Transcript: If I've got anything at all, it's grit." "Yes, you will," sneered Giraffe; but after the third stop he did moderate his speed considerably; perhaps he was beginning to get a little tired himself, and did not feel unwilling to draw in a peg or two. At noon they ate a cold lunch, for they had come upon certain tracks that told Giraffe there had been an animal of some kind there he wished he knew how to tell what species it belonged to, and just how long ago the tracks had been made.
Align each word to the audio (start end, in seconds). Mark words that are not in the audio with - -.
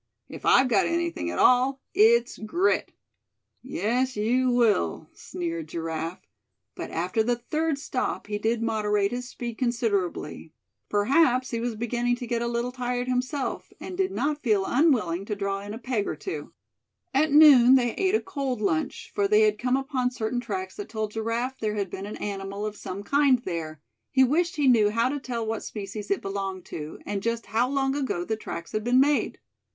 If 0.27 0.47
I've 0.47 0.67
got 0.67 0.87
anything 0.87 1.29
at 1.29 1.37
all, 1.37 1.79
it's 1.93 2.39
grit." 2.39 2.91
"Yes, 3.61 4.17
you 4.17 4.49
will," 4.49 5.07
sneered 5.13 5.67
Giraffe; 5.67 6.25
but 6.73 6.89
after 6.89 7.21
the 7.21 7.35
third 7.35 7.77
stop 7.77 8.25
he 8.25 8.39
did 8.39 8.63
moderate 8.63 9.11
his 9.11 9.29
speed 9.29 9.59
considerably; 9.59 10.53
perhaps 10.89 11.51
he 11.51 11.59
was 11.59 11.75
beginning 11.75 12.15
to 12.15 12.25
get 12.25 12.41
a 12.41 12.47
little 12.47 12.71
tired 12.71 13.07
himself, 13.07 13.71
and 13.79 13.95
did 13.95 14.09
not 14.11 14.41
feel 14.41 14.65
unwilling 14.65 15.23
to 15.25 15.35
draw 15.35 15.59
in 15.59 15.71
a 15.71 15.77
peg 15.77 16.07
or 16.07 16.15
two. 16.15 16.51
At 17.13 17.31
noon 17.31 17.75
they 17.75 17.93
ate 17.93 18.15
a 18.15 18.21
cold 18.21 18.59
lunch, 18.59 19.11
for 19.13 19.27
they 19.27 19.41
had 19.41 19.59
come 19.59 19.77
upon 19.77 20.09
certain 20.09 20.39
tracks 20.39 20.77
that 20.77 20.89
told 20.89 21.11
Giraffe 21.11 21.59
there 21.59 21.75
had 21.75 21.91
been 21.91 22.07
an 22.07 22.17
animal 22.17 22.65
of 22.65 22.75
some 22.75 23.03
kind 23.03 23.37
there 23.45 23.79
he 24.09 24.23
wished 24.23 24.55
he 24.55 24.67
knew 24.67 24.89
how 24.89 25.09
to 25.09 25.19
tell 25.19 25.45
what 25.45 25.61
species 25.61 26.09
it 26.09 26.23
belonged 26.23 26.65
to, 26.73 26.97
and 27.05 27.21
just 27.21 27.45
how 27.45 27.69
long 27.69 27.93
ago 27.95 28.25
the 28.25 28.35
tracks 28.35 28.71
had 28.71 28.83
been 28.83 28.99
made. 28.99 29.39